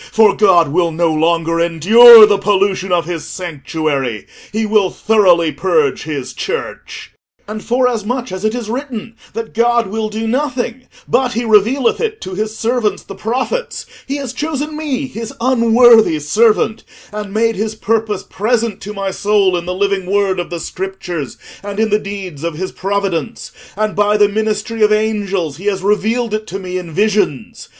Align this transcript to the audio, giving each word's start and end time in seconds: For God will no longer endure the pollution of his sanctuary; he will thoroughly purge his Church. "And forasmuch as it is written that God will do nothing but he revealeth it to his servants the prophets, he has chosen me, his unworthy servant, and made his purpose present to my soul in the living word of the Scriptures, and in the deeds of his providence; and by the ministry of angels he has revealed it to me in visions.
For 0.11 0.35
God 0.35 0.69
will 0.69 0.91
no 0.91 1.13
longer 1.13 1.59
endure 1.61 2.25
the 2.25 2.39
pollution 2.39 2.91
of 2.91 3.05
his 3.05 3.23
sanctuary; 3.23 4.25
he 4.51 4.65
will 4.65 4.89
thoroughly 4.89 5.51
purge 5.51 6.01
his 6.05 6.33
Church. 6.33 7.11
"And 7.47 7.63
forasmuch 7.63 8.31
as 8.31 8.43
it 8.43 8.55
is 8.55 8.67
written 8.67 9.13
that 9.33 9.53
God 9.53 9.85
will 9.85 10.09
do 10.09 10.27
nothing 10.27 10.87
but 11.07 11.33
he 11.33 11.45
revealeth 11.45 12.01
it 12.01 12.19
to 12.21 12.33
his 12.33 12.57
servants 12.57 13.03
the 13.03 13.13
prophets, 13.13 13.85
he 14.07 14.15
has 14.15 14.33
chosen 14.33 14.75
me, 14.75 15.05
his 15.05 15.33
unworthy 15.39 16.17
servant, 16.17 16.83
and 17.11 17.31
made 17.31 17.55
his 17.55 17.75
purpose 17.75 18.23
present 18.23 18.81
to 18.81 18.93
my 18.95 19.11
soul 19.11 19.55
in 19.55 19.67
the 19.67 19.75
living 19.75 20.07
word 20.07 20.39
of 20.39 20.49
the 20.49 20.59
Scriptures, 20.59 21.37
and 21.61 21.79
in 21.79 21.91
the 21.91 21.99
deeds 21.99 22.43
of 22.43 22.55
his 22.55 22.71
providence; 22.71 23.51
and 23.77 23.95
by 23.95 24.17
the 24.17 24.27
ministry 24.27 24.81
of 24.81 24.91
angels 24.91 25.57
he 25.57 25.65
has 25.65 25.83
revealed 25.83 26.33
it 26.33 26.47
to 26.47 26.57
me 26.57 26.79
in 26.79 26.91
visions. 26.91 27.69